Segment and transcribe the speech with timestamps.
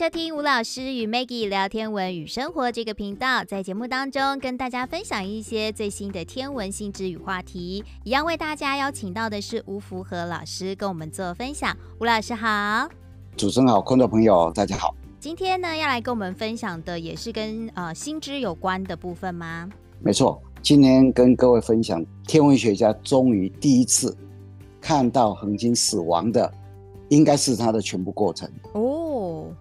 [0.00, 7.84] 收听吴老师与 Maggie 聊天文与生活这个频道，在节目当中跟大家分享一些最新的天文新知与话题。
[8.02, 11.76] 一样为大家邀请到的是吴福和老师跟我们做分享。
[11.98, 12.88] 吴老师好，
[13.36, 14.94] 主持人好，观众朋友大家好。
[15.18, 19.68] 今天呢，要来跟我们分享的也是跟呃新知有关的部分吗？
[20.00, 24.16] 没错，今天跟各位分享，天文学家终于第一次
[24.80, 26.50] 看到恒星死亡的。
[27.10, 28.99] 应该是它的全部过程哦。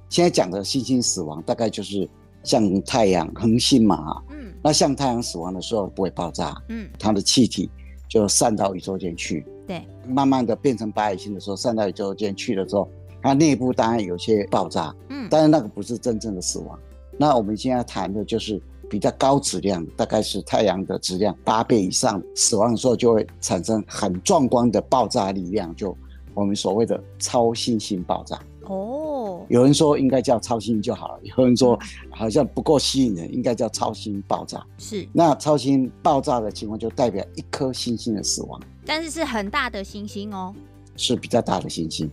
[0.09, 2.09] 现在讲的星星死亡，大概就是
[2.43, 7.69] 像太阳、恒星嘛，嗯，那像太阳死亡的时候不会爆炸，嗯，它的气体
[8.07, 12.89] 就散到宇宙间去，对，慢慢的变成白矮星的时候，散到宇宙间去的时候，
[13.21, 16.79] 它内部当然有些爆炸，嗯，但是那个不是真正的死亡。
[17.17, 25.95] 那我们现在谈的就是比较高质量，大概是太阳的质量八倍以上，死亡的时候就会产生很壮观的爆炸力量，就。
[26.35, 31.77] 我们所谓的超新星爆炸哦，有人说应该叫超新星就好了，有人说
[32.11, 34.63] 好像不够吸引人，应该叫超新爆炸。
[34.77, 40.53] 是，那超新爆炸的情况就代表一颗星星的死亡，但是是很大的星星哦，
[40.95, 42.07] 是比较大的星星，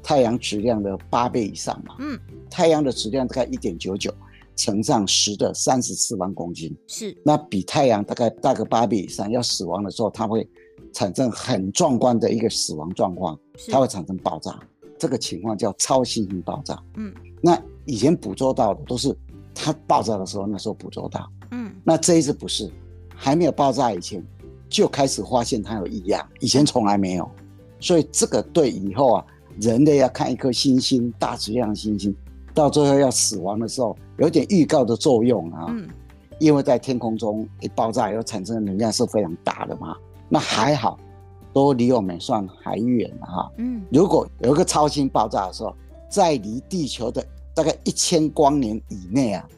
[0.00, 1.96] 太阳质量的八倍以上嘛。
[1.98, 2.16] 嗯，
[2.48, 4.14] 太阳的质量大概一点九九
[4.54, 10.48] 乘上十的三十次方公斤，是，那比太阳大概大个八倍以上，要死亡的时候，它会
[10.92, 13.36] 产生很壮观的一个死亡状况。
[13.72, 14.56] 它会产生爆炸，
[14.98, 16.78] 这个情况叫超新星爆炸。
[16.96, 19.16] 嗯，那以前捕捉到的都是
[19.54, 21.30] 它爆炸的时候，那时候捕捉到。
[21.50, 22.70] 嗯，那这一次不是，
[23.14, 24.22] 还没有爆炸以前
[24.68, 27.28] 就开始发现它有异样，以前从来没有。
[27.80, 29.24] 所以这个对以后啊，
[29.60, 32.14] 人类要看一颗星星，大质量的星星，
[32.52, 35.66] 到最后要死亡的时候，有点预告的作用啊。
[35.68, 35.88] 嗯，
[36.38, 39.96] 因为在天空中一爆炸以后产生的能量是非常大的嘛。
[40.28, 40.98] 那还好。
[41.52, 43.52] 都离我们算还远了哈。
[43.56, 45.74] 嗯，如果有一个超新爆炸的时候，
[46.08, 49.48] 在离地球的大概一千光年以内啊，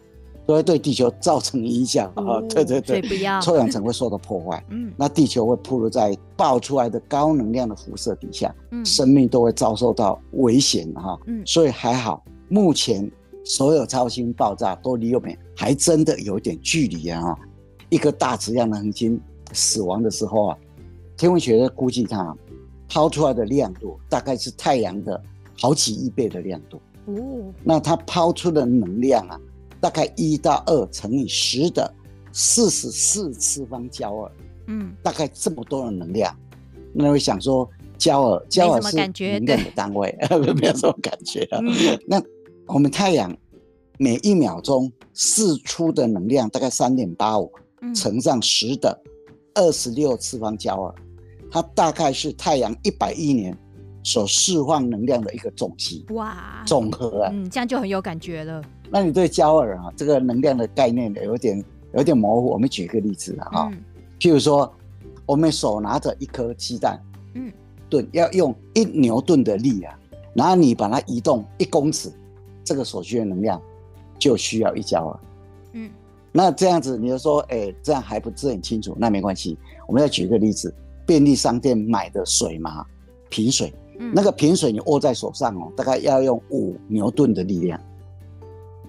[0.46, 2.22] 都会对地球造成影响啊。
[2.22, 3.02] 哦、 对对对，
[3.42, 4.64] 臭氧层会受到破坏。
[4.70, 11.18] 嗯，那地球会暴露在爆出来的高能量的辐射底下，嗯，生命都会遭受到危险哈。
[11.26, 13.10] 嗯，所以还好，目前
[13.44, 17.36] 所有超新爆炸都离我们还真的有点距离啊。
[17.90, 19.20] 一个大质量的恒星
[19.52, 20.56] 死亡的时候啊。
[21.20, 22.34] 天文学家估计，它
[22.88, 25.22] 抛出来的亮度大概是太阳的
[25.58, 26.80] 好几亿倍的亮度。
[27.04, 29.38] 哦，那它抛出的能量啊，
[29.82, 31.92] 大概一到二乘以十的
[32.32, 34.32] 四十四次方焦耳。
[34.68, 36.34] 嗯，大概这么多的能量。
[36.94, 39.12] 那我想说，焦耳，焦耳是能
[39.44, 40.16] 量的单位，
[40.56, 41.60] 没有什么感觉啊。
[42.06, 42.18] 那
[42.64, 43.36] 我们太阳
[43.98, 47.52] 每一秒钟释出的能量大概三点八五
[47.94, 48.98] 乘上十的
[49.52, 50.94] 二十六次方焦耳。
[51.50, 53.56] 它大概是太阳一百亿年
[54.02, 58.62] 所释放能量的一个总积哇，总和啊，嗯，这样就很有感觉了。
[58.88, 61.62] 那你对焦耳啊这个能量的概念有点
[61.94, 63.78] 有点模糊，我们举一个例子啊，嗯、
[64.18, 64.72] 譬如说
[65.26, 66.98] 我们手拿着一颗鸡蛋，
[67.34, 67.52] 嗯，
[67.88, 69.98] 吨要用一牛顿的力啊，
[70.34, 72.10] 然后你把它移动一公尺，
[72.64, 73.60] 这个所需的能量
[74.18, 75.20] 就需要一焦耳，
[75.72, 75.90] 嗯，
[76.32, 78.96] 那这样子你就说，哎、欸，这样还不是很清楚？
[78.98, 80.72] 那没关系，我们再举一个例子。
[81.10, 82.86] 便利商店买的水嘛，
[83.28, 87.80] 瓶水，嗯、那个瓶水你握在手上哦，大概要用五牛顿的力量。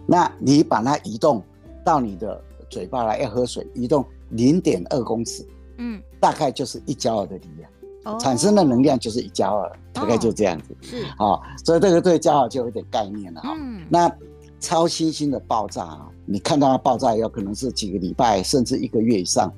[0.06, 1.42] 那你把它移动
[1.84, 2.40] 到你的
[2.70, 5.44] 嘴巴来要喝水，移动零点二公尺，
[5.80, 7.72] 嗯，大概就是一焦耳的力量，
[8.04, 10.78] 哦、产生的能量就是一焦耳，大概就这样子。
[10.80, 13.56] 是啊、哦，所以这个对焦耳就有点概念了哈。
[13.60, 14.16] 嗯、那
[14.60, 19.52] 超新星的爆炸啊，你看到它爆炸以后，可能是几个礼拜甚至一个月以上。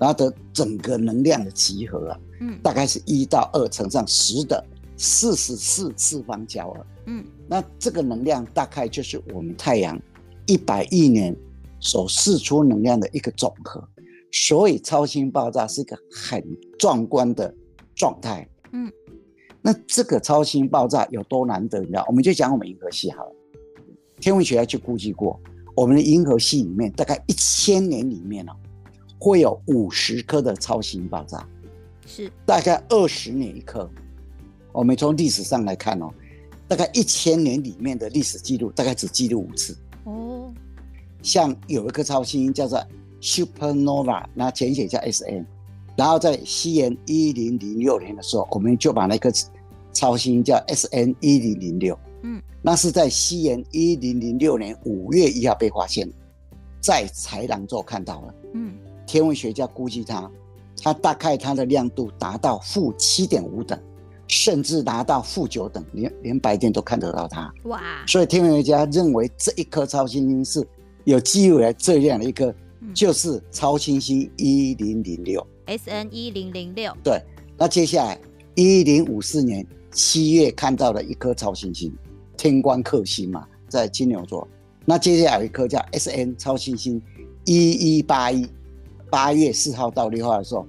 [0.00, 4.64] 然后的整个能量的集合啊，嗯，大概是一到二乘上十的
[4.96, 10.00] 四十四次方焦耳，嗯，那这个能量大概就是我们太阳
[10.46, 11.36] 一百亿年
[11.80, 13.86] 所释出能量的一个总和，
[14.32, 16.42] 所以超新爆炸是一个很
[16.78, 17.54] 壮观的
[17.94, 18.90] 状态，嗯，
[19.60, 21.78] 那这个超新爆炸有多难得？
[21.80, 23.32] 你知道，我们就讲我们银河系好了，
[24.18, 25.38] 天文学家去估计过，
[25.76, 28.52] 我们的银河系里面大概一千年里面哦。
[29.20, 31.46] 会有五十颗的超新爆炸，
[32.06, 33.88] 是大概二十年一颗。
[34.72, 36.08] 我们从历史上来看哦，
[36.66, 39.76] 大概一千年里面的历史记录大概只记录五次。
[40.04, 40.50] 哦，
[41.22, 42.82] 像有一颗超新星叫做
[43.20, 45.44] Supernova，那简写叫 SN。
[45.96, 49.30] 然后在西元一零零六年的时候，我们就把那颗
[49.92, 51.98] 超新星叫 SN 一零零六。
[52.22, 56.10] 嗯，那是在西元一零零六年五月一号被发现，
[56.80, 58.34] 在豺狼座看到了。
[58.54, 58.72] 嗯。
[59.10, 60.30] 天文学家估计它，
[60.80, 63.76] 它大概它的亮度达到负七点五等，
[64.28, 67.52] 甚至达到负九等，连连白天都看得到它。
[67.64, 67.82] 哇！
[68.06, 70.64] 所以天文学家认为这一颗超新星是
[71.02, 76.96] 有机会来这样的一颗，嗯、就是超新星一零零六，SN 一零零六。
[77.02, 77.20] 对，
[77.58, 78.16] 那接下来
[78.54, 81.92] 一零五四年七月看到了一颗超新星，
[82.36, 84.46] 天官克星嘛，在金牛座。
[84.84, 87.02] 那接下来有一颗叫 SN 超新星
[87.44, 88.46] 一一八一，
[89.10, 90.66] 八月四号到六号的时候。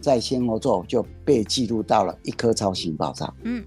[0.00, 3.34] 在仙后座就被记录到了一颗超新爆炸。
[3.42, 3.64] 嗯，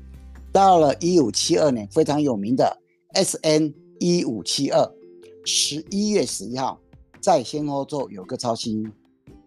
[0.49, 2.77] 到了一五七二年，非常有名的
[3.15, 4.89] SN 一五七二，
[5.43, 6.79] 十一月十一号，
[7.19, 8.93] 在仙后座有个超新星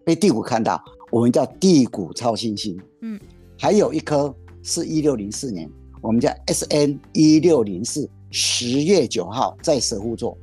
[0.05, 0.79] 被地谷看到，
[1.11, 2.79] 我们叫地谷超新星。
[3.00, 3.19] 嗯，
[3.59, 4.32] 还有一颗
[4.62, 5.67] 是一六零四年，
[6.03, 10.37] 我们叫 SN 一六零四，十月九号在蛇户座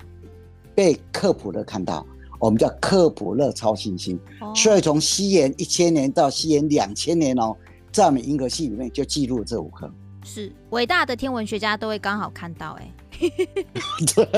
[0.74, 2.04] 被科普的看到。
[2.42, 7.56] 我们叫克普勒超新星，哦、所以从西元一千年到西元两千年哦，
[7.92, 9.90] 在我们银河系里面就记录了这五颗。
[10.24, 12.94] 是伟大的天文学家都会刚好看到哎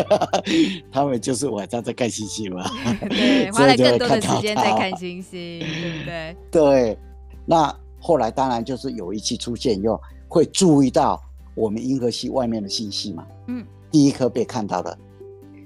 [0.92, 2.70] 他们就是晚上在看星星嘛，
[3.10, 6.38] 对，花了更多的时间在看星星，对不对？
[6.52, 6.98] 对，
[7.46, 11.22] 那后来当然就是有一期出现以后，会注意到
[11.56, 13.26] 我们银河系外面的星系嘛。
[13.48, 14.98] 嗯，第一颗被看到的。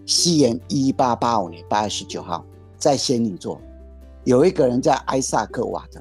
[0.07, 2.41] 西元一八八五年八月十九号，
[2.77, 3.59] 在仙女座，
[4.23, 5.99] 有一个人叫艾萨克瓦特，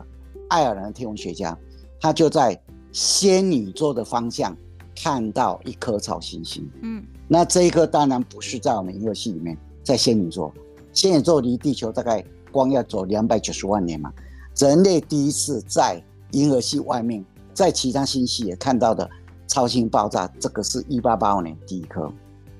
[0.49, 1.59] 爱尔兰天文学家，
[2.01, 2.57] 他就在
[2.93, 4.57] 仙女座的方向
[4.95, 6.71] 看到一颗超新星。
[6.83, 10.55] 嗯，那这一颗当然不是在我们银河系里面，在仙女座。
[10.93, 14.13] 仙女座离地球大概光要走两百九十万年嘛，
[14.57, 16.01] 人类第一次在
[16.31, 19.11] 银河系外面，在其他星系也看到的
[19.49, 22.09] 超新爆炸，这个是一八八五年第一颗。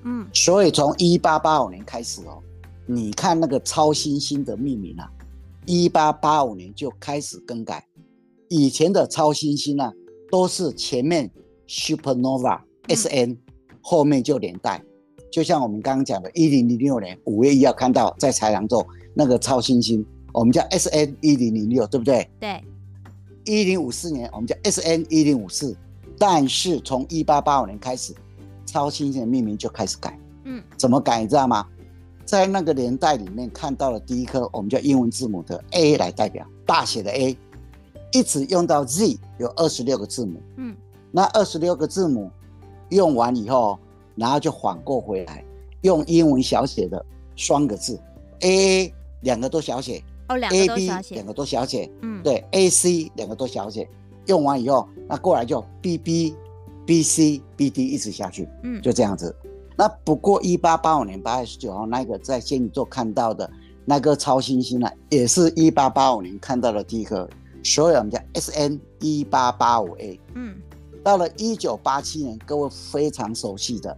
[0.03, 2.41] 嗯，所以从一八八五年开始哦，
[2.85, 5.09] 你看那个超新星的命名啊，
[5.65, 7.85] 一八八五年就开始更改。
[8.49, 9.91] 以前的超新星啊，
[10.31, 11.29] 都是前面
[11.67, 13.37] supernova SN，嗯，
[13.81, 14.81] 后面就连带。
[15.29, 22.29] 就像我们刚刚讲的，一零零六年五月一号看到在豺狼座那个超新星，我们叫 SN 一零零六，对不对？
[22.39, 22.63] 对。
[23.43, 25.75] 一零五四年我们叫 SN 一零五四，
[26.17, 28.13] 但是从一八八五年开始。
[28.67, 31.65] 超新星的命名就开始改，嗯，怎么改你知道吗？
[32.25, 37.37] 在那个年代里面看到了第一颗，我们叫英文字母的 A 来代表，大写的 A，
[38.11, 40.75] 一直用到 Z 有二十六个字母，嗯，
[41.09, 42.29] 那二十六个字母
[42.89, 43.79] 用完以后，
[44.15, 45.41] 然后就缓过回来，
[45.83, 47.03] 用英文小写的
[47.37, 47.97] 双个字。
[48.41, 53.89] A，两个都小写，哦，两个都小写，两个都小写，嗯，对，AC 两个都小写，
[54.25, 55.97] 用完以后，那过来就 BB。
[55.97, 56.35] B
[57.03, 59.35] C B D 一直下去，嗯，就这样子。
[59.75, 63.47] 那不过一八八五年八月十九号那个在仙女座看到的
[63.85, 67.29] 那个超新星呢，也是一八八五年看到的第一颗，
[67.63, 70.19] 所以我们叫 S N 一八八五 A。
[70.33, 70.55] 嗯，
[71.03, 73.95] 到了一九八七年，各位非常熟悉的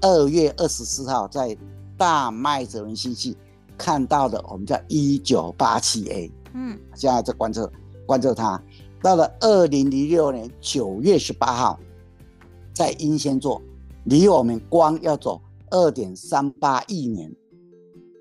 [0.00, 1.56] 二月二十四号在
[1.96, 3.36] 大麦哲伦星系
[3.78, 6.32] 看到的，我们叫一九八七 A。
[6.54, 7.70] 嗯，现在在观测
[8.06, 8.60] 观测它。
[9.02, 11.78] 到了二零零六年九月十八号。
[12.72, 13.60] 在英仙座，
[14.04, 15.40] 离我们光要走
[15.70, 17.30] 二点三八亿年，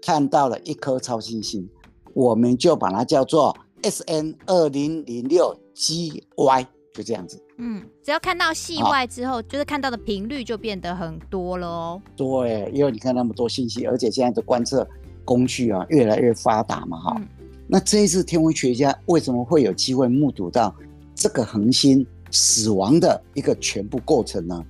[0.01, 1.67] 看到了一颗超新星，
[2.13, 7.41] 我们就把它叫做 S N 二零零六 G Y，就这样子。
[7.57, 12.01] 嗯，只要看到系外之后，就是看到的频率就变得很多了哦。
[12.15, 14.87] 对，因为你看那么多信息，而且现在的观测
[15.25, 17.27] 工具啊越来越发达嘛，哈、嗯。
[17.67, 20.73] 那这一次天文学家为什么会有机会目睹到
[21.13, 22.05] 这个恒星？
[22.31, 24.63] 死亡的一个全部过程呢？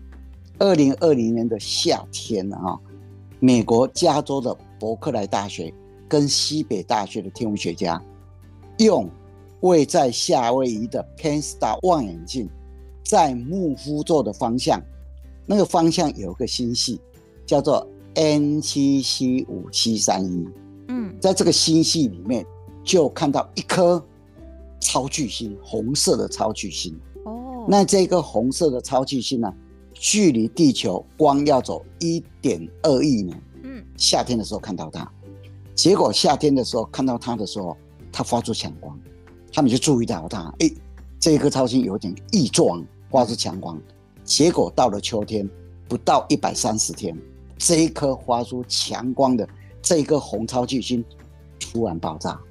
[0.58, 2.78] 二零二零年的夏天啊，
[3.40, 5.74] 美国加州的伯克莱大学
[6.08, 8.02] 跟西北大学的天文学家，
[8.78, 9.10] 用
[9.62, 12.50] 位在夏威夷的 Pan-STARRS 望远镜，
[13.06, 14.82] 在木夫座的方向，
[15.46, 17.00] 那个方向有个星系
[17.46, 20.48] 叫做 N 七七五七三一，
[20.90, 22.46] 嗯，在这个星系里面
[22.84, 24.04] 就看到一颗
[24.82, 26.98] 超巨星，红色的超巨星。
[27.72, 29.54] 那这个红色的超巨星呢，
[29.94, 33.40] 距离地球光要走一点二亿年。
[33.62, 35.08] 嗯，夏天的时候看到它，
[35.76, 37.78] 结果夏天的时候看到它的时候，
[38.12, 39.00] 它发出强光，
[39.54, 40.72] 他们就注意到它，哎，
[41.20, 43.80] 这颗超星有点异状，发出强光。
[44.24, 45.48] 结果到了秋天，
[45.88, 47.16] 不到一百三十天，
[47.60, 49.48] 这一颗发出强光的
[49.80, 51.06] 这一颗红超巨星
[51.60, 52.42] 突然爆炸，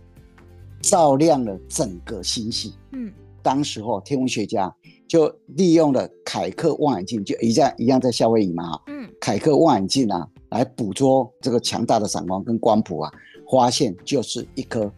[0.80, 2.74] 照亮了整个星系。
[2.92, 3.12] 嗯，
[3.48, 4.74] 当时候天文学家。
[5.08, 13.10] 就利用了凯克望远镜，就一样一样在夏威夷嘛，嗯，凯克望远镜啊，来捕捉这个强大的闪光跟光谱啊，
[13.50, 14.92] 发现就是一颗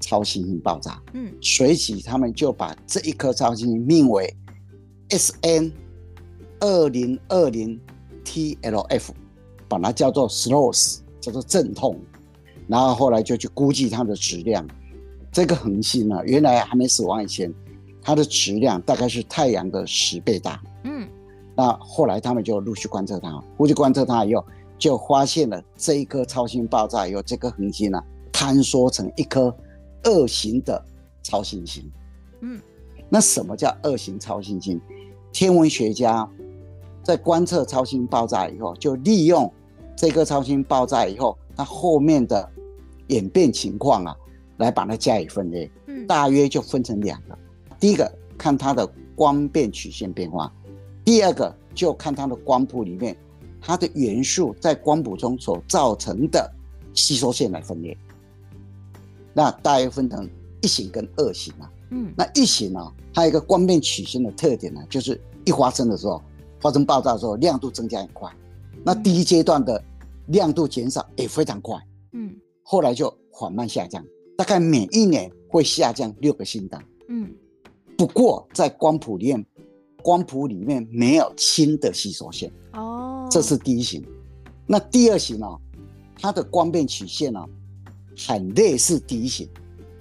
[0.00, 4.34] 超新星爆炸，嗯，随即他们就把这一颗超新星命为
[5.10, 5.70] SN
[6.58, 7.80] 二零二零
[8.24, 9.10] TLF，
[9.68, 11.96] 把它叫做 slows，叫做阵痛。
[12.66, 14.66] 然后后来就去估计它的质量。
[15.30, 17.54] 这个恒星呢，原来还没死亡以前，
[18.02, 20.60] 它的质量大概是太阳的十倍大。
[20.84, 21.08] 嗯。
[21.54, 24.44] 那后来他们就陆续观测它，陆续观测它以后，
[24.78, 29.54] 就发现了这一颗超新爆炸以后，这颗恒星呢，坍缩成一颗
[30.02, 30.82] 二型的
[31.22, 31.84] 超新星。
[32.40, 32.60] 嗯。
[33.08, 34.80] 那什么叫二型超新星？
[35.30, 36.28] 天文学家
[37.02, 39.52] 在观测超新爆炸以后，就利用
[39.94, 42.48] 这颗超新爆炸以后，它后面的
[43.08, 44.16] 演变情况啊，
[44.56, 45.70] 来把它加以分类。
[45.86, 47.38] 嗯，大约就分成两个，
[47.82, 48.08] 第一个
[48.38, 48.86] 看它的
[49.16, 50.52] 光变曲线变化，
[51.04, 53.16] 第二个就看它的光谱里面
[53.60, 56.48] 它的元素在光谱中所造成的
[56.94, 57.98] 吸收线来分裂。
[59.34, 61.68] 那大约分成一型跟二型啊。
[61.90, 66.22] 嗯，那一型啊，它有一个光变曲线的特点呢，就是一发生的时候，
[66.60, 68.32] 发生爆炸的时候亮度增加很快，
[68.84, 69.82] 那第一阶段的
[70.28, 71.76] 亮度减少也非常快。
[72.12, 74.06] 嗯，后来就缓慢下降，
[74.38, 76.80] 大概每一年会下降六个星档。
[77.08, 77.28] 嗯，
[78.02, 79.46] 不过在光谱里面，
[80.02, 82.52] 光谱里面没有氢的吸收线。
[82.72, 84.04] 哦，这是第一型。
[84.66, 85.46] 那第二型呢，
[86.16, 87.38] 它的光变曲线呢，
[88.26, 89.48] 很类似第一型。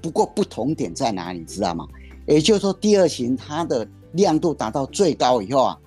[0.01, 1.87] 不过不同点在哪里，你知道吗？
[2.25, 5.79] 也就是说，第二型它的亮度达到最高以后啊，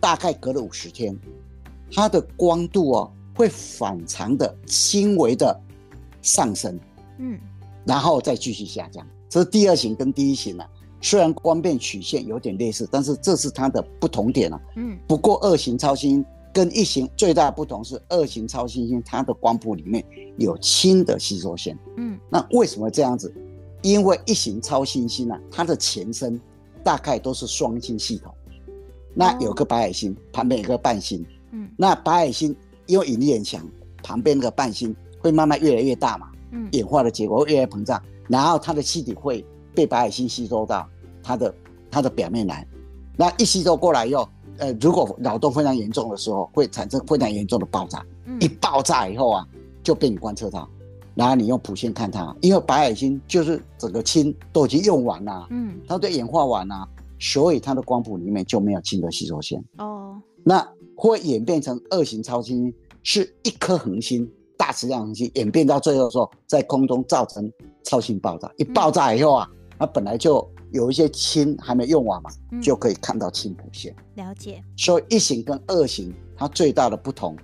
[0.00, 1.14] 大概隔了五十天，
[1.92, 5.60] 它的光度哦会反常的轻微的
[6.22, 6.80] 上升，
[7.18, 7.38] 嗯，
[7.84, 9.06] 然后再继续下降。
[9.28, 10.66] 这是第二型跟第一型啊，
[11.00, 14.60] 虽然光变曲线有点类似，但是这是它的不同点啊。
[14.76, 20.04] 嗯，不过二型超新星跟一型最大的不同是，二型超新星它的光谱里面
[20.36, 21.78] 有氢的吸收线。
[21.96, 23.32] 嗯，那为什么这样子？
[23.82, 26.38] 因为一型超新星呢，它的前身
[26.84, 28.30] 大概都是双星系统，
[29.14, 32.54] 那有个白矮星，旁边有个半星，嗯，那白矮星
[32.84, 33.66] 因为引力很强，
[34.02, 39.42] 旁边那个半星会慢慢越来越大嘛，嗯，演化的结果会越来越膨胀，然后它的气体会
[39.80, 40.86] 被白矮星吸收到
[41.22, 41.54] 它的
[41.90, 42.66] 它的表面来，
[43.16, 48.04] 那一吸收过来以后，呃，如果扰动非常严重的时候，会产生非常严重的爆炸，
[48.40, 49.48] 一爆炸以后啊，
[49.82, 50.68] 就被你观测到。
[51.14, 56.86] 然后你用谱线看它，因为白矮星就是整个氢都已经用完了，嗯，它都演化完了，
[57.18, 59.64] 所以它的光谱里面就没有氢的吸收线。
[59.78, 67.50] 哦，那会演变成二型超新星，是一颗恒星，大质量恒星演变到最后的时候，在空中造成
[67.82, 68.50] 超新爆炸。
[68.56, 73.92] 一爆炸以后啊，它本来就有一些氢还没用完嘛，嗯、就可以看到氢谱线。
[74.14, 74.62] 了解。
[74.76, 77.36] 所以一型跟二型它最大的不同。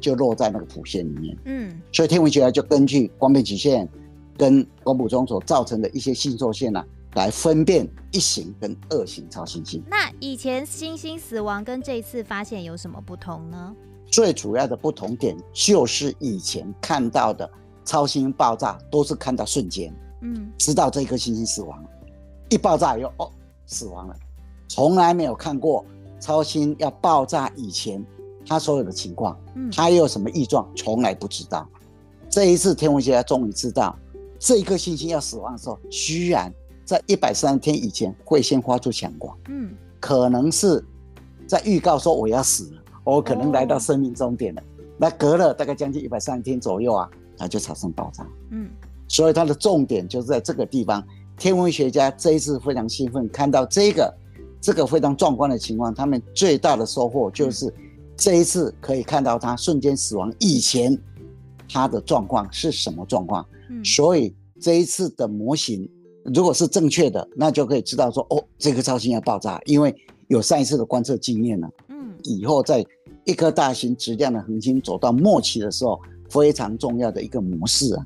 [0.00, 3.88] 就落在那个谱线里面，嗯，所以天文学家就根据光变曲线
[4.36, 9.82] 跟光谱中所造成的一些吸收线呢、啊，来分辨一型跟二型超新星。
[9.90, 13.74] 那以前星星死亡跟这一次发现有什么不同呢？
[14.06, 17.50] 最主要的不同点就是以前看到的
[17.84, 21.88] 超新星爆炸都是看到瞬间，嗯，知道这颗星星死亡了，
[22.48, 23.30] 一爆炸以后哦
[23.66, 24.16] 死亡了，
[24.68, 25.84] 从来没有看过
[26.20, 28.04] 超新要爆炸以前。
[28.46, 29.38] 它所有的情况，
[29.70, 31.68] 他又有什么异状，从来不知道。
[32.30, 33.94] 这一次天文学家终于知道，
[34.38, 36.50] 这一颗星星要死亡的时候，居然
[36.82, 39.36] 在一百三十天以前会先发出强光。
[39.50, 40.82] 嗯，可能是
[41.46, 44.62] 在预告说我要死了，我可能来到生命终点了。
[44.96, 48.26] 那隔了大概将近一百三十天左右啊，它就产生爆炸。
[48.50, 48.70] 嗯，
[49.08, 51.02] 所以它的重点就是在这个地方。
[51.36, 54.14] 天文学家这一次非常兴奋，看到这个
[54.60, 57.72] 这个非常壮观的情况，他们最大的收获就是。
[58.20, 61.00] 这一次可以看到它瞬间死亡以前，
[61.72, 63.46] 它的状况是什么状况？
[63.70, 65.88] 嗯，所以这一次的模型
[66.24, 69.94] 如果是正确的，那就可以知道说，哦，这颗超新要爆炸，因为
[70.26, 71.70] 有上一次的观测经验了。
[71.90, 72.84] 嗯，以后在
[73.24, 78.04] 一颗大型质量的恒星走到末期的时候，非常重要的一个模式啊。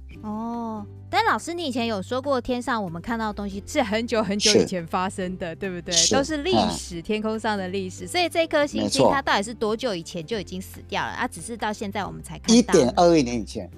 [1.15, 5.95] 但老师，你以前有说过，天上我们看到的东西是很久很久以前发生的，对不对？
[6.11, 8.07] 都是历史，嗯，天空上的历史。
[8.07, 11.13] 所以这颗星星它到底是多久以前就已经死掉了？
[11.15, 12.55] 它只是到现在我们才看到。
[12.55, 13.71] 一点二亿年以前，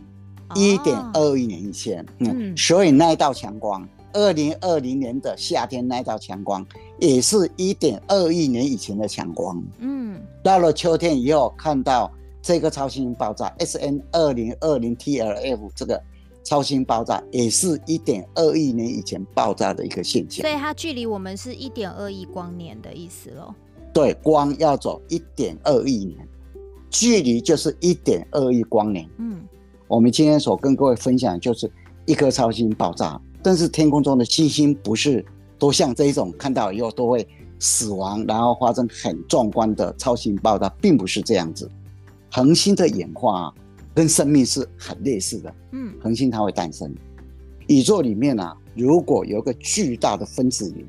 [0.54, 2.06] 一点二亿年以前。
[2.20, 6.64] 嗯，嗯，所以那一道强光，二零二零年的夏天那一道强光，
[7.00, 9.60] 也是一点二亿年以前的强光。
[9.80, 12.08] 嗯，到了秋天以后，看到
[12.40, 16.00] 这个超新星爆炸，SN 二零二零 TLF 这个。
[16.44, 23.54] 超新爆炸也是一点二亿年以前爆炸的一个现象，所以它距离我们是一点二亿光年的意思喽。
[23.94, 26.28] 对，光要走一点二亿年，
[26.90, 29.08] 距离就是一点二亿光年。
[29.16, 29.40] 嗯，
[29.88, 31.70] 我们今天所跟各位分享的就是
[32.04, 35.24] 一颗超新爆炸，但是天空中的星星不是
[35.58, 37.26] 都像这一种看到以后都会
[37.58, 41.70] 死亡，然后发生很壮观的超新星爆炸，并不是这样子。
[42.30, 43.54] 恒星的演化
[43.94, 45.54] 跟生命是很类似的。
[45.72, 46.92] 嗯，恒星它会诞生。
[47.68, 50.84] 宇宙里面啊，如果有一个巨大的分子云，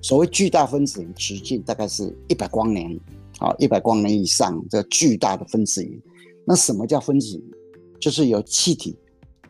[0.00, 2.98] 所谓巨大分子云直径大概是一百光年，
[3.38, 6.00] 啊，一百光年以上这巨大的分子云。
[6.46, 7.42] 那什么叫分子云？
[7.98, 8.96] 就是由气体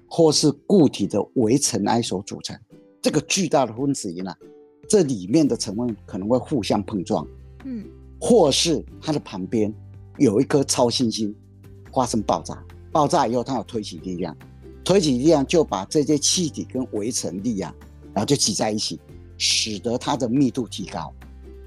[0.08, 2.58] 或是固体的微尘埃所组成。
[3.00, 4.34] 这个巨大的分子云呢，
[4.88, 7.26] 这里面的成分可能会互相碰撞，
[7.64, 7.84] 嗯，
[8.20, 9.72] 或是它的旁边
[10.18, 11.34] 有一颗超新星
[11.92, 12.60] 发生爆炸，
[12.92, 14.36] 爆炸以后它有推挤力量，
[14.84, 17.74] 推挤力量就把这些气体跟微尘力量，
[18.12, 19.00] 然后就挤在一起，
[19.38, 21.12] 使得它的密度提高。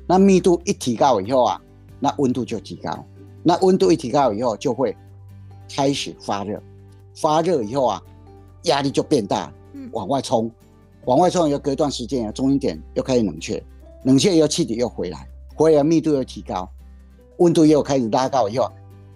[0.05, 1.61] 那密度一提高以后啊，
[1.99, 3.05] 那温度就提高。
[3.41, 4.95] 那温度一提高以后，就会
[5.73, 6.61] 开始发热，
[7.15, 8.01] 发热以后啊，
[8.63, 9.51] 压力就变大，
[9.91, 10.49] 往外冲。
[11.05, 13.61] 往外冲，又隔一段时间，中心点又开始冷却，
[14.03, 16.69] 冷却以后气体又回来，回来密度又提高，
[17.39, 18.71] 温度又开始拉高以后，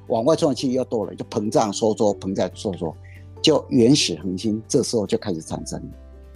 [0.07, 2.95] 往外冲的气又多了，就膨胀收缩，膨胀收缩，
[3.41, 5.81] 就原始恒星这时候就开始产生。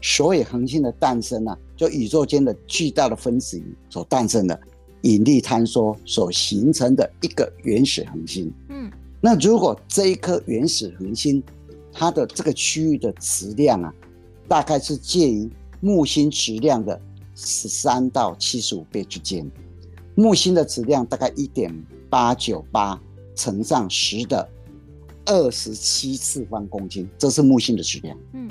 [0.01, 4.59] 所以恒星的诞生呢、啊，就宇宙间的巨大的分子云所诞生的
[5.01, 8.53] 引力坍缩所形成的一个原始恒星。
[8.69, 11.43] 嗯，那如果这一颗原始恒星，
[11.91, 13.93] 它的这个区域的质量啊。
[14.47, 15.49] 大概是介于
[15.79, 16.99] 木星质量的
[17.35, 19.49] 十三到七十五倍之间。
[20.13, 21.73] 木星的质量大概一点
[22.09, 23.01] 八九八
[23.41, 24.47] 乘上十的
[25.25, 28.15] 二十七次方公斤，这是木星的质量。
[28.33, 28.47] 嗯，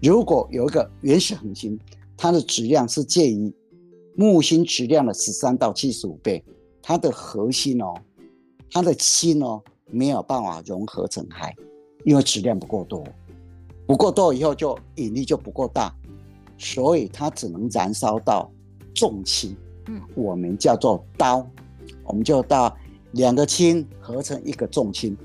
[0.00, 1.76] 如果有一个原始恒星，
[2.16, 3.52] 它的质量是介于
[4.14, 6.44] 木星质量的十三到七十五倍，
[6.80, 7.94] 它的核心哦，
[8.70, 11.52] 它的氢哦没有办法融合成氦，
[12.04, 13.02] 因为质量不够多。
[13.88, 15.92] 不够多以后，就引力就不够大，
[16.58, 18.48] 所以它只能燃烧到
[18.94, 19.56] 重氢，
[19.88, 21.44] 嗯，我们叫做氘，
[22.04, 22.76] 我们就到
[23.12, 25.16] 两个氢合成一个重氢，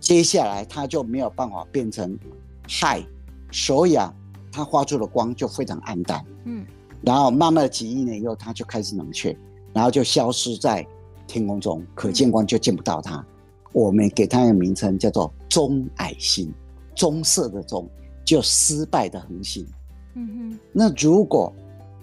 [0.00, 2.18] 接下来它就没有办法变成
[2.66, 3.04] 氦，
[3.50, 4.14] 所以啊，
[4.52, 6.64] 它发出的光就非常暗淡，嗯，
[7.02, 9.36] 然后慢慢的几亿年以后，它就开始冷却，
[9.72, 10.86] 然后就消失在
[11.26, 13.24] 天空中，可见光就见不到它，
[13.72, 16.52] 我们给它一个名称叫做棕矮星，
[16.94, 17.88] 棕色的棕。
[18.26, 19.66] 就失败的恒星，
[20.14, 20.58] 嗯哼。
[20.72, 21.52] 那如果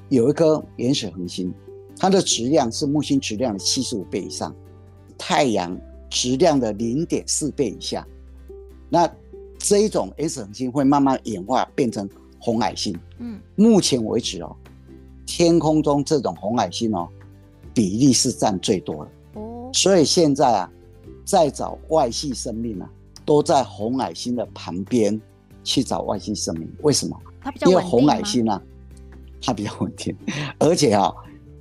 [0.09, 1.51] 有一颗原始恒星，
[1.97, 4.55] 它的质量是木星质量的七十五倍以上，
[5.23, 5.79] 太阳
[6.10, 8.03] 质量的零点四倍以下，
[8.89, 9.07] 那
[9.60, 12.97] 这一种 S 恒星会慢慢演化变成红矮星。
[13.19, 14.55] 嗯，目前为止哦，
[15.27, 17.07] 天空中这种红矮星哦，
[17.71, 19.12] 比例是占最多的。
[19.39, 20.71] 哦，所以现在啊，
[21.23, 22.89] 在找外系生命啊，
[23.23, 25.21] 都在红矮星的旁边。
[25.63, 27.15] 去找外星生命，为什么？
[27.67, 28.60] 因为红矮星啊，
[29.39, 30.17] 它比较稳定，
[30.57, 31.13] 而且啊，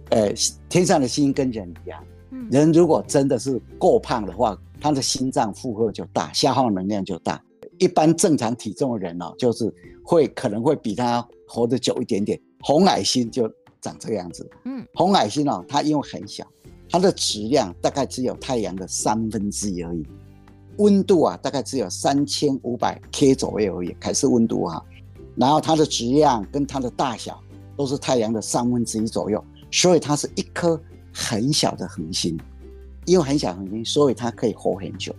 [0.08, 0.32] 呃，
[0.70, 7.42] 天上的星跟人一样，嗯，人如果真的是够胖的话，他的心脏负荷就大，消耗能量就大。
[7.78, 9.72] 一般正常体重的人哦，就是
[10.04, 12.38] 会可能会比他活得久一点点。
[12.60, 16.46] 红矮星就长这个样子，嗯，红矮星哦，它因为很小，
[16.90, 20.06] 它的质量大概只有太阳的三分之一而已。
[20.76, 24.82] 温度啊，大概只有三千五百 K 左右而已，还是温度啊。
[25.36, 27.42] 然后它的质量跟它的大小
[27.76, 30.78] 都是太阳的三分之一左右，所以它是一颗
[31.12, 32.38] 很小的恒星。
[33.06, 35.14] 因为很小恒星，所以它可以活很久。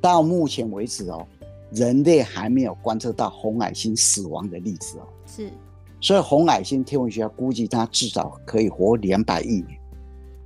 [0.00, 1.26] 到目前为止哦，
[1.72, 5.08] 人类还没有观测到红矮星死亡的例子哦。
[5.26, 5.50] 是，
[6.00, 9.78] 所以红矮星天文学家估计它至少可以活两百亿年。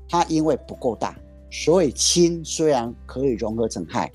[0.08, 1.16] 它因为不够大，
[1.50, 4.10] 所以氢虽然可以融合成氦。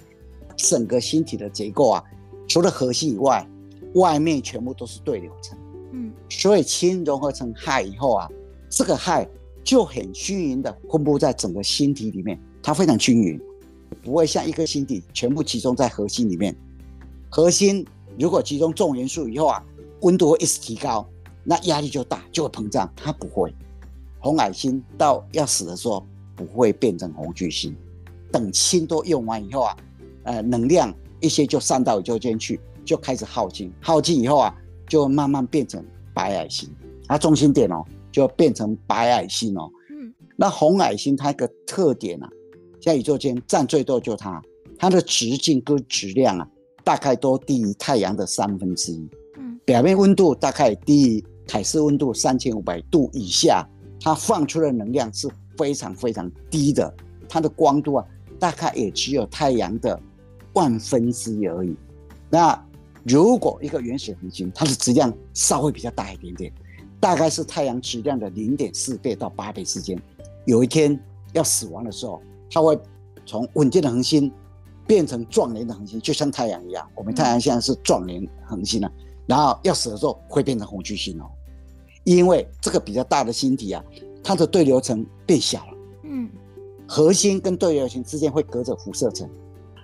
[0.56, 2.04] 整个星体的结构啊，
[2.48, 3.48] 除了核心以外，
[3.96, 5.58] 外面全部都是对流层。
[5.92, 8.30] 嗯，所以氢融合成氦以后啊，
[8.70, 9.28] 这个氦
[9.64, 13.40] 就很均匀的分布在整个星体里面，它非常均匀，
[14.02, 16.56] 不会像一个星体全部集中在核心里面。
[17.30, 17.86] 核心
[18.20, 19.64] 如果集中重元素以后啊，
[20.02, 21.08] 温度会一直提高，
[21.44, 22.92] 那压力就大，就会膨胀。
[22.96, 23.54] 它不会，
[24.20, 27.76] 红矮星到要死的时候不会变成红巨星，
[28.32, 29.78] 等氢都用完以后啊。
[30.26, 34.56] 呃，能量一些就散到宇宙间去，就开始耗尽，耗尽以后啊，
[34.88, 36.70] 就慢慢变成白矮星，
[37.08, 39.70] 它中心点哦，就变成白矮星哦。
[39.90, 42.30] 嗯，那红矮星它一个特点啊，
[42.82, 44.42] 在宇宙间占最多就它，
[44.78, 46.48] 它的直径跟质量啊，
[46.86, 49.10] 大概都低于太阳的三分之一。
[49.38, 53.68] 嗯，表面温度大概低于凯氏温度三千五百度以下，
[54.00, 56.96] 它放出的能量是非常非常低的，
[57.28, 58.06] 它的光度啊，
[58.40, 60.00] 大概也只有太阳的。
[60.56, 61.76] 万分之一而已。
[62.30, 62.64] 那
[63.06, 66.54] 如果一个原始恒星，它的质量稍微比较大一点点，
[67.04, 70.02] 大概是太阳质量的零点四倍到八倍之间。
[70.46, 70.98] 有一天
[71.34, 72.80] 要死亡的时候，它会
[73.26, 74.32] 从稳定的恒星
[74.88, 76.90] 变成壮年的恒星，就像太阳一样。
[76.96, 81.26] 我们太阳现在是壮年恒星了，嗯，然后要死的时候会变成红巨星哦，
[82.06, 83.84] 因为这个比较大的星体啊，
[84.24, 85.74] 它的对流层变小了。
[86.04, 86.30] 嗯，
[86.88, 89.30] 核心跟对流层之间会隔着辐射层，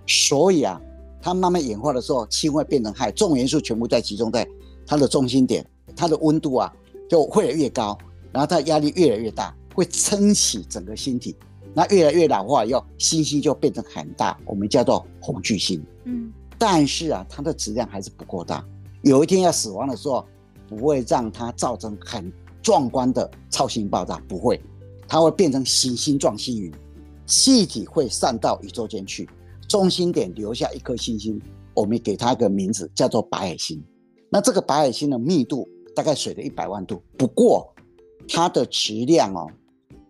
[0.08, 0.82] 所以啊，
[1.22, 4.48] 它慢慢演化的时候，氢会变成氦，重元素全部在集中在
[4.88, 5.66] 它的中心点，
[5.98, 6.74] 它的温度啊
[7.10, 7.98] 就会越来越高，
[8.32, 11.36] 然后它的压力越来越大，会撑起整个星体。
[11.74, 15.84] 那越来越老化以后，星星就变成很大，我们叫做红巨星。
[16.06, 18.66] 嗯，但是啊，它的质量还是不够大，
[19.02, 20.26] 有一天要死亡的时候，
[20.68, 24.62] 不会让它造成很壮观的超新星爆炸，不会。
[25.08, 26.72] 它会变成行星状星云，
[27.26, 29.28] 气体会散到宇宙间去，
[29.68, 31.42] 中心点留下一颗星星，
[31.74, 33.84] 我们给它一个名字叫做白矮星。
[34.30, 37.74] 那这个白矮星的密度大概水的一百万度，不过
[38.28, 39.48] 它的质量哦，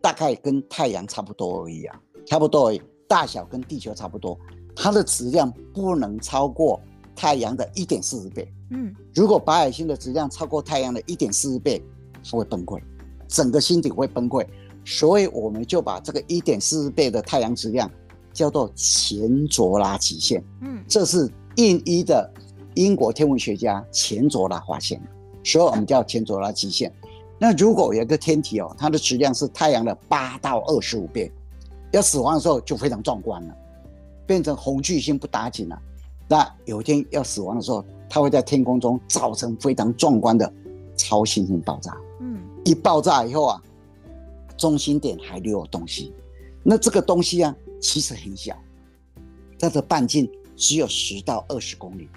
[0.02, 4.38] 大概跟太阳差不多而已啊，差不多而已，大小跟地球差不多，
[4.76, 6.80] 它的质量不能超过
[7.15, 8.48] 太阳的一点四十倍。
[8.72, 11.82] 嗯，如果白矮星的质量超过太阳的一点四十倍，
[12.24, 12.82] 它会崩溃，
[13.28, 14.46] 整个星体会崩溃。
[14.86, 17.89] 所以我们就把这个一点四十倍的太阳质量
[18.32, 20.44] 叫做钱卓拉极限。
[20.62, 22.32] 嗯，这是印一的
[22.76, 25.10] 英国天文学家钱卓拉发现的，
[25.43, 26.91] 所以我们叫钱卓拉极限。
[27.38, 31.32] 那如果有一个天体哦，它的质量是太阳的八到二十五倍，
[31.91, 33.56] 要死亡的时候就非常壮观了，
[34.25, 35.82] 变成红巨星不打紧了。
[36.28, 40.52] 那有一天要死亡的时候，它会在天空中造成非常壮观的
[40.95, 41.95] 超新星爆炸。
[42.19, 43.62] 嗯，一爆炸以后啊。
[44.58, 46.12] 中心点还留有东西，
[46.63, 48.54] 那这个东西啊，其实很小，
[49.58, 52.10] 它的半径只有十到二十公里，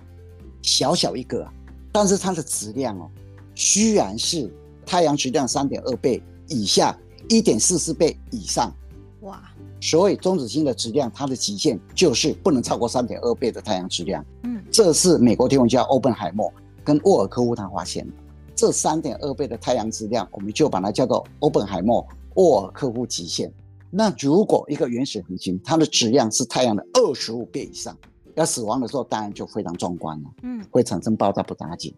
[0.61, 1.49] 小小一个，
[1.93, 3.09] 但是它的质量哦，
[3.55, 4.53] 居然是
[4.85, 8.75] 太阳质量三点二倍以下，一点四四倍以上，
[9.21, 9.41] 哇！
[9.81, 14.25] 所以中子星的质量，它的极限就是不能超过三点二倍的太阳质量。
[14.45, 16.53] 嗯，这是美国天文家欧本海默
[16.83, 18.13] 跟沃尔科夫他发现的，
[18.55, 22.07] 这三点二倍的太阳质量，我们就把它叫做欧本海默。
[22.37, 23.53] 沃尔科夫极限。
[23.91, 27.95] 那如果一个原始恒星，它的质量是太阳的二十五倍以上，
[28.35, 30.31] 要死亡的时候，当然就非常壮观了。
[30.43, 31.95] 嗯，会产生爆炸不打紧。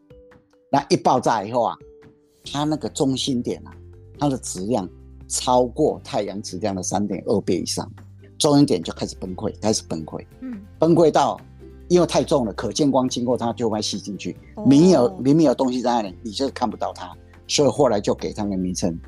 [0.70, 1.76] 那一爆炸以后啊，
[2.44, 3.72] 它那个中心点啊，
[4.18, 4.88] 它的质量
[5.28, 7.90] 超过太阳质量的三点二倍以上，
[8.38, 10.24] 中心点就开始崩溃，开始崩溃。
[10.40, 11.40] 嗯，崩溃到
[11.88, 14.36] 因为太重了，可见光经过它就会吸进去。
[14.66, 17.10] 明明有明明有东西在那里，你就是看不到它，
[17.46, 18.98] 所以后来就给它个名称。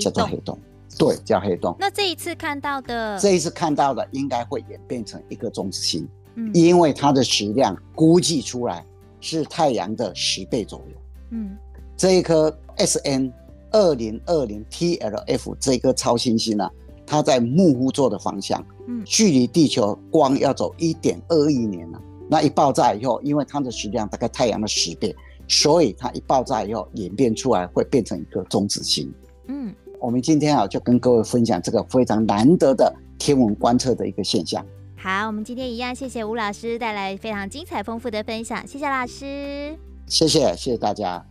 [0.00, 0.58] 叫做黑洞，
[0.98, 1.76] 对，叫黑洞。
[1.78, 8.84] 那这一次看到的，这一次看到的应该会演变成一个中子星，嗯，因为它的质量估计出来
[9.20, 10.96] 是太阳的十倍左右。
[11.30, 11.56] 嗯，
[11.96, 13.32] 这一颗 S N
[13.70, 16.68] 二零二零 T L F 这颗超新星呢，
[17.06, 22.00] 它在木屋座的方向，嗯，距离地球光要走一点二亿年了。
[22.28, 25.14] 那一爆炸以后，因为它的质量大概太阳的十倍，
[25.48, 29.12] 所以它一爆炸以后演变出来会变成一个中子星。
[29.48, 34.64] 嗯，我们今天啊，就跟各位分享这个非常难得的天文观测的一个现象。
[35.04, 41.22] 好，我们今天一样，谢谢吴老师带来非常精彩丰富的分享，谢谢老师，谢谢谢谢大家。